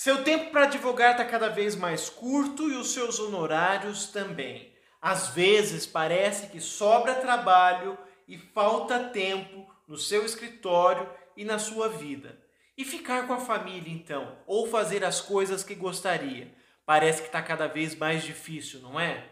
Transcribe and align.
Seu 0.00 0.22
tempo 0.22 0.52
para 0.52 0.62
advogar 0.62 1.10
está 1.10 1.24
cada 1.24 1.48
vez 1.48 1.74
mais 1.74 2.08
curto 2.08 2.70
e 2.70 2.76
os 2.76 2.92
seus 2.92 3.18
honorários 3.18 4.06
também. 4.06 4.72
Às 5.02 5.30
vezes 5.30 5.86
parece 5.86 6.46
que 6.46 6.60
sobra 6.60 7.16
trabalho 7.16 7.98
e 8.28 8.38
falta 8.38 9.08
tempo 9.08 9.66
no 9.88 9.96
seu 9.96 10.24
escritório 10.24 11.10
e 11.36 11.44
na 11.44 11.58
sua 11.58 11.88
vida. 11.88 12.40
E 12.76 12.84
ficar 12.84 13.26
com 13.26 13.32
a 13.32 13.40
família, 13.40 13.92
então, 13.92 14.38
ou 14.46 14.68
fazer 14.68 15.04
as 15.04 15.20
coisas 15.20 15.64
que 15.64 15.74
gostaria, 15.74 16.54
parece 16.86 17.22
que 17.22 17.28
está 17.28 17.42
cada 17.42 17.66
vez 17.66 17.96
mais 17.96 18.22
difícil, 18.22 18.78
não 18.78 19.00
é? 19.00 19.28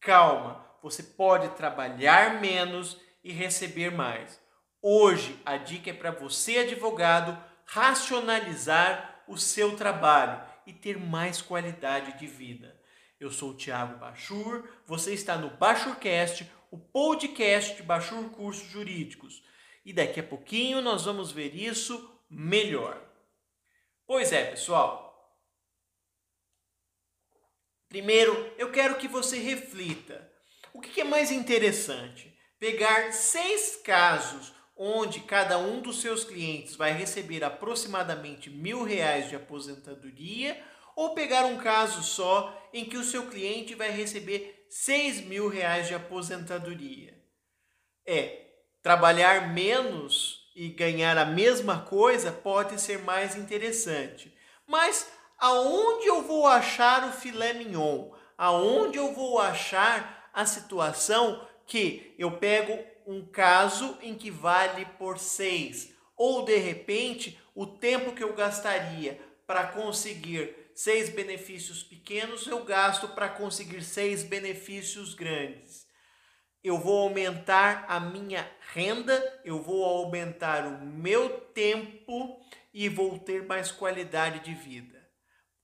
Calma, 0.00 0.64
você 0.80 1.02
pode 1.02 1.48
trabalhar 1.56 2.40
menos 2.40 3.00
e 3.24 3.32
receber 3.32 3.90
mais. 3.90 4.40
Hoje 4.80 5.36
a 5.44 5.56
dica 5.56 5.90
é 5.90 5.92
para 5.92 6.12
você, 6.12 6.58
advogado, 6.58 7.36
racionalizar 7.66 9.13
o 9.26 9.36
seu 9.36 9.76
trabalho 9.76 10.42
e 10.66 10.72
ter 10.72 10.98
mais 10.98 11.40
qualidade 11.40 12.18
de 12.18 12.26
vida. 12.26 12.80
Eu 13.18 13.30
sou 13.30 13.50
o 13.50 13.56
Thiago 13.56 13.98
Bachur, 13.98 14.68
você 14.86 15.14
está 15.14 15.36
no 15.36 15.50
Bachurcast, 15.50 16.50
o 16.70 16.78
podcast 16.78 17.76
de 17.76 17.82
Bachur 17.82 18.30
Cursos 18.30 18.68
Jurídicos. 18.68 19.42
E 19.84 19.92
daqui 19.92 20.20
a 20.20 20.24
pouquinho 20.24 20.80
nós 20.80 21.04
vamos 21.04 21.30
ver 21.30 21.54
isso 21.54 22.20
melhor. 22.28 23.00
Pois 24.06 24.32
é, 24.32 24.50
pessoal. 24.50 25.04
Primeiro, 27.88 28.52
eu 28.58 28.72
quero 28.72 28.96
que 28.96 29.06
você 29.06 29.38
reflita. 29.38 30.30
O 30.72 30.80
que 30.80 31.00
é 31.00 31.04
mais 31.04 31.30
interessante? 31.30 32.36
Pegar 32.58 33.12
seis 33.12 33.76
casos 33.76 34.52
onde 34.76 35.20
cada 35.20 35.58
um 35.58 35.80
dos 35.80 36.00
seus 36.00 36.24
clientes 36.24 36.74
vai 36.74 36.92
receber 36.92 37.44
aproximadamente 37.44 38.50
mil 38.50 38.82
reais 38.82 39.28
de 39.28 39.36
aposentadoria, 39.36 40.60
ou 40.96 41.14
pegar 41.14 41.44
um 41.44 41.56
caso 41.56 42.02
só 42.02 42.68
em 42.72 42.84
que 42.84 42.96
o 42.96 43.04
seu 43.04 43.26
cliente 43.26 43.74
vai 43.74 43.90
receber 43.90 44.66
seis 44.68 45.20
mil 45.20 45.48
reais 45.48 45.86
de 45.86 45.94
aposentadoria. 45.94 47.14
É, 48.06 48.46
trabalhar 48.82 49.52
menos 49.52 50.44
e 50.54 50.68
ganhar 50.68 51.16
a 51.18 51.24
mesma 51.24 51.80
coisa 51.80 52.30
pode 52.30 52.80
ser 52.80 52.98
mais 52.98 53.36
interessante. 53.36 54.36
Mas 54.66 55.10
aonde 55.38 56.06
eu 56.06 56.22
vou 56.22 56.46
achar 56.46 57.08
o 57.08 57.12
filé 57.12 57.52
mignon? 57.54 58.12
Aonde 58.36 58.98
eu 58.98 59.12
vou 59.12 59.40
achar 59.40 60.28
a 60.32 60.44
situação 60.44 61.46
que 61.66 62.14
eu 62.18 62.32
pego 62.38 62.93
um 63.06 63.24
caso 63.24 63.98
em 64.00 64.14
que 64.14 64.30
vale 64.30 64.84
por 64.98 65.18
seis, 65.18 65.94
ou 66.16 66.44
de 66.44 66.56
repente 66.56 67.38
o 67.54 67.66
tempo 67.66 68.12
que 68.12 68.22
eu 68.22 68.34
gastaria 68.34 69.20
para 69.46 69.66
conseguir 69.66 70.54
seis 70.74 71.08
benefícios 71.08 71.82
pequenos, 71.82 72.46
eu 72.46 72.64
gasto 72.64 73.08
para 73.08 73.28
conseguir 73.28 73.82
seis 73.82 74.22
benefícios 74.22 75.14
grandes. 75.14 75.86
Eu 76.62 76.78
vou 76.78 77.02
aumentar 77.02 77.84
a 77.88 78.00
minha 78.00 78.50
renda, 78.72 79.40
eu 79.44 79.62
vou 79.62 79.84
aumentar 79.84 80.66
o 80.66 80.84
meu 80.84 81.28
tempo 81.28 82.40
e 82.72 82.88
vou 82.88 83.18
ter 83.18 83.44
mais 83.44 83.70
qualidade 83.70 84.40
de 84.40 84.54
vida. 84.54 84.94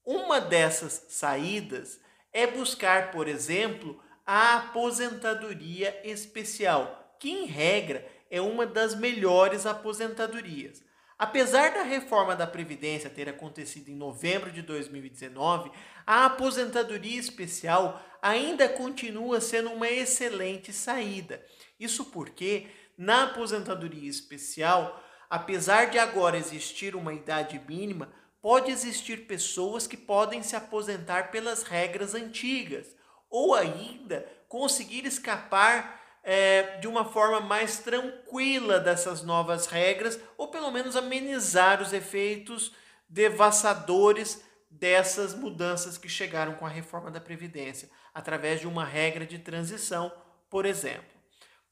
Uma 0.05 0.39
dessas 0.39 1.07
saídas 1.09 1.99
é 2.31 2.47
buscar, 2.47 3.11
por 3.11 3.27
exemplo, 3.27 4.01
a 4.25 4.57
aposentadoria 4.57 5.99
especial 6.07 7.00
que 7.21 7.29
em 7.29 7.45
regra 7.45 8.03
é 8.31 8.41
uma 8.41 8.65
das 8.65 8.95
melhores 8.95 9.67
aposentadorias. 9.67 10.83
Apesar 11.19 11.71
da 11.71 11.83
reforma 11.83 12.35
da 12.35 12.47
Previdência 12.47 13.11
ter 13.11 13.29
acontecido 13.29 13.89
em 13.89 13.95
novembro 13.95 14.51
de 14.51 14.63
2019, 14.63 15.71
a 16.03 16.25
aposentadoria 16.25 17.19
especial 17.19 18.01
ainda 18.23 18.67
continua 18.67 19.39
sendo 19.39 19.69
uma 19.69 19.87
excelente 19.87 20.73
saída. 20.73 21.45
Isso 21.79 22.05
porque, 22.05 22.65
na 22.97 23.25
aposentadoria 23.25 24.09
especial, 24.09 24.99
apesar 25.29 25.91
de 25.91 25.99
agora 25.99 26.39
existir 26.39 26.95
uma 26.95 27.13
idade 27.13 27.61
mínima, 27.67 28.11
pode 28.41 28.71
existir 28.71 29.27
pessoas 29.27 29.85
que 29.85 29.95
podem 29.95 30.41
se 30.41 30.55
aposentar 30.55 31.29
pelas 31.29 31.61
regras 31.61 32.15
antigas 32.15 32.95
ou 33.29 33.53
ainda 33.53 34.27
conseguir 34.49 35.05
escapar 35.05 36.00
é, 36.23 36.77
de 36.77 36.87
uma 36.87 37.05
forma 37.05 37.39
mais 37.39 37.79
tranquila 37.79 38.79
dessas 38.79 39.23
novas 39.23 39.65
regras, 39.65 40.19
ou 40.37 40.47
pelo 40.47 40.71
menos 40.71 40.95
amenizar 40.95 41.81
os 41.81 41.93
efeitos 41.93 42.73
devastadores 43.09 44.43
dessas 44.69 45.33
mudanças 45.33 45.97
que 45.97 46.07
chegaram 46.07 46.53
com 46.53 46.65
a 46.65 46.69
reforma 46.69 47.11
da 47.11 47.19
Previdência, 47.19 47.89
através 48.13 48.59
de 48.61 48.67
uma 48.67 48.85
regra 48.85 49.25
de 49.25 49.39
transição, 49.39 50.11
por 50.49 50.65
exemplo. 50.65 51.11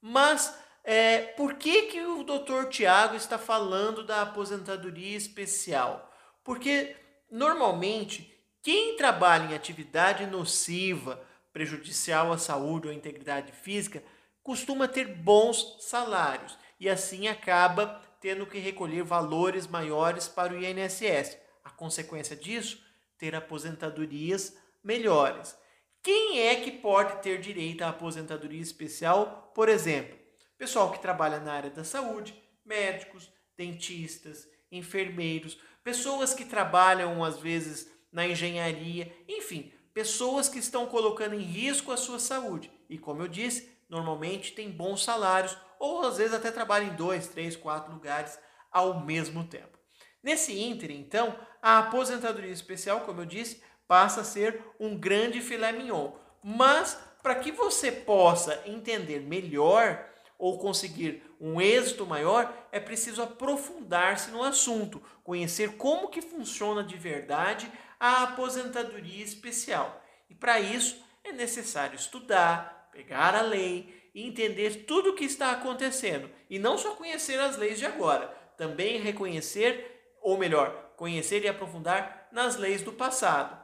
Mas 0.01 0.53
é, 0.83 1.19
por 1.19 1.55
que, 1.55 1.83
que 1.83 2.01
o 2.01 2.23
doutor 2.23 2.69
Tiago 2.69 3.15
está 3.15 3.37
falando 3.37 4.03
da 4.03 4.21
aposentadoria 4.21 5.15
especial? 5.15 6.11
Porque 6.43 6.95
normalmente 7.29 8.35
quem 8.61 8.97
trabalha 8.97 9.51
em 9.51 9.55
atividade 9.55 10.25
nociva, 10.25 11.23
prejudicial 11.53 12.31
à 12.31 12.37
saúde 12.37 12.87
ou 12.87 12.93
à 12.93 12.95
integridade 12.95 13.51
física, 13.51 14.03
costuma 14.49 14.87
ter 14.87 15.05
bons 15.05 15.77
salários 15.79 16.57
e 16.79 16.89
assim 16.89 17.27
acaba 17.27 18.01
tendo 18.19 18.47
que 18.47 18.57
recolher 18.57 19.03
valores 19.03 19.67
maiores 19.67 20.27
para 20.27 20.51
o 20.51 20.57
INSS. 20.57 21.37
A 21.63 21.69
consequência 21.69 22.35
disso, 22.35 22.83
ter 23.15 23.35
aposentadorias 23.35 24.57
melhores. 24.83 25.55
Quem 26.01 26.39
é 26.47 26.55
que 26.55 26.71
pode 26.71 27.21
ter 27.21 27.39
direito 27.39 27.83
à 27.83 27.89
aposentadoria 27.89 28.59
especial? 28.59 29.51
Por 29.53 29.69
exemplo, 29.69 30.17
pessoal 30.57 30.91
que 30.91 30.99
trabalha 30.99 31.39
na 31.39 31.53
área 31.53 31.69
da 31.69 31.83
saúde, 31.83 32.33
médicos, 32.65 33.31
dentistas, 33.55 34.49
enfermeiros, 34.71 35.59
pessoas 35.83 36.33
que 36.33 36.43
trabalham 36.43 37.23
às 37.23 37.37
vezes 37.37 37.87
na 38.11 38.27
engenharia, 38.27 39.15
enfim, 39.27 39.71
pessoas 39.93 40.49
que 40.49 40.57
estão 40.57 40.87
colocando 40.87 41.35
em 41.35 41.43
risco 41.43 41.91
a 41.91 41.97
sua 41.97 42.17
saúde. 42.17 42.71
E 42.89 42.97
como 42.97 43.21
eu 43.21 43.27
disse, 43.27 43.77
normalmente 43.89 44.53
tem 44.53 44.69
bons 44.69 45.03
salários 45.03 45.57
ou 45.79 46.05
às 46.05 46.17
vezes 46.17 46.33
até 46.33 46.51
trabalha 46.51 46.85
em 46.85 46.95
dois, 46.95 47.27
três, 47.27 47.55
quatro 47.55 47.91
lugares 47.91 48.37
ao 48.71 48.99
mesmo 48.99 49.43
tempo. 49.43 49.77
Nesse 50.21 50.57
ínter, 50.57 50.91
então, 50.91 51.35
a 51.61 51.79
aposentadoria 51.79 52.51
especial, 52.51 53.01
como 53.01 53.21
eu 53.21 53.25
disse, 53.25 53.63
passa 53.87 54.21
a 54.21 54.25
ser 54.25 54.61
um 54.79 54.97
grande 54.97 55.41
filé 55.41 55.71
mignon. 55.71 56.11
Mas 56.43 56.99
para 57.23 57.35
que 57.35 57.51
você 57.51 57.91
possa 57.91 58.61
entender 58.65 59.21
melhor 59.21 60.05
ou 60.37 60.57
conseguir 60.57 61.23
um 61.39 61.59
êxito 61.59 62.05
maior, 62.05 62.53
é 62.71 62.79
preciso 62.79 63.21
aprofundar-se 63.21 64.31
no 64.31 64.43
assunto, 64.43 65.01
conhecer 65.23 65.75
como 65.77 66.09
que 66.09 66.21
funciona 66.21 66.83
de 66.83 66.95
verdade 66.95 67.69
a 67.99 68.23
aposentadoria 68.23 69.23
especial. 69.23 70.01
E 70.29 70.35
para 70.35 70.59
isso 70.59 71.01
é 71.23 71.31
necessário 71.31 71.95
estudar, 71.95 72.78
pegar 72.91 73.35
a 73.35 73.41
lei 73.41 74.09
e 74.13 74.25
entender 74.25 74.85
tudo 74.85 75.11
o 75.11 75.15
que 75.15 75.25
está 75.25 75.51
acontecendo. 75.51 76.29
E 76.49 76.57
não 76.59 76.77
só 76.77 76.95
conhecer 76.95 77.39
as 77.39 77.57
leis 77.57 77.79
de 77.79 77.85
agora, 77.85 78.27
também 78.57 78.99
reconhecer, 78.99 80.17
ou 80.21 80.37
melhor, 80.37 80.93
conhecer 80.95 81.43
e 81.43 81.47
aprofundar 81.47 82.27
nas 82.31 82.57
leis 82.57 82.81
do 82.81 82.91
passado. 82.91 83.57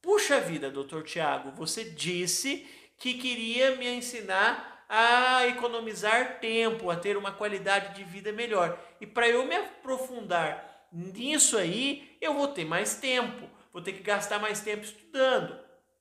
Puxa 0.00 0.40
vida, 0.40 0.70
doutor 0.70 1.04
Tiago, 1.04 1.52
você 1.52 1.84
disse 1.84 2.66
que 2.98 3.14
queria 3.14 3.76
me 3.76 3.88
ensinar 3.88 4.84
a 4.88 5.46
economizar 5.46 6.38
tempo, 6.38 6.90
a 6.90 6.96
ter 6.96 7.16
uma 7.16 7.32
qualidade 7.32 7.94
de 7.94 8.04
vida 8.04 8.30
melhor. 8.30 8.78
E 9.00 9.06
para 9.06 9.28
eu 9.28 9.46
me 9.46 9.56
aprofundar 9.56 10.86
nisso 10.92 11.56
aí, 11.56 12.16
eu 12.20 12.34
vou 12.34 12.48
ter 12.48 12.66
mais 12.66 12.96
tempo, 12.96 13.48
vou 13.72 13.80
ter 13.80 13.92
que 13.92 14.02
gastar 14.02 14.38
mais 14.38 14.60
tempo 14.60 14.84
estudando. 14.84 15.58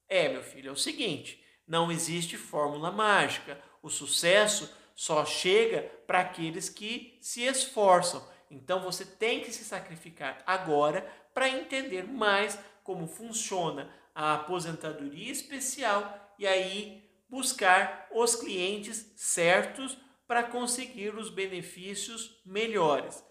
É, 0.10 0.28
meu 0.28 0.44
filho, 0.44 0.70
é 0.70 0.74
o 0.74 0.76
seguinte: 0.76 1.42
não 1.68 1.92
existe 1.92 2.38
fórmula 2.38 2.92
mágica. 2.92 3.62
O 3.82 3.90
sucesso 3.90 4.72
só 4.96 5.26
chega 5.26 5.84
para 6.06 6.20
aqueles 6.20 6.70
que 6.70 7.18
se 7.22 7.44
esforçam. 7.44 8.26
Então 8.50 8.82
você 8.82 9.06
tem 9.06 9.42
que 9.42 9.52
se 9.52 9.64
sacrificar 9.64 10.44
agora 10.46 11.02
para 11.34 11.50
entender 11.50 12.04
mais 12.04 12.60
como 12.84 13.08
funciona 13.08 13.90
a 14.14 14.34
aposentadoria 14.34 15.32
especial 15.32 16.36
e 16.38 16.46
aí 16.46 17.10
buscar 17.30 18.08
os 18.12 18.36
clientes 18.36 19.14
certos 19.16 19.98
para 20.28 20.44
conseguir 20.44 21.16
os 21.16 21.30
benefícios 21.30 22.42
melhores. 22.46 23.24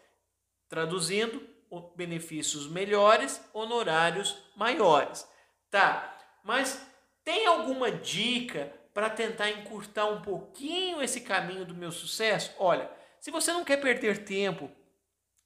Traduzindo, 0.69 1.47
benefícios 1.95 2.67
melhores, 2.69 3.41
honorários 3.53 4.43
maiores. 4.57 5.29
Tá, 5.71 6.19
mas 6.43 6.85
tem 7.25 7.47
alguma 7.47 7.91
dica 7.91 8.73
para 8.93 9.11
tentar 9.11 9.51
encurtar 9.51 10.07
um 10.07 10.23
pouquinho 10.23 11.03
esse 11.03 11.21
caminho 11.21 11.65
do 11.65 11.75
meu 11.75 11.93
sucesso? 11.93 12.53
Olha, 12.59 12.91
se 13.21 13.31
você 13.31 13.53
não 13.53 13.65
quer 13.65 13.81
perder 13.81 14.25
tempo 14.25 14.71